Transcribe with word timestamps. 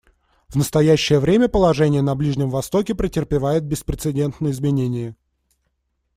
В 0.47 0.55
настоящее 0.55 1.19
время 1.19 1.47
положение 1.47 2.01
на 2.01 2.15
Ближнем 2.15 2.49
Востоке 2.49 2.95
претерпевает 2.95 3.65
беспрецедентные 3.65 4.49
изменения. 4.51 5.15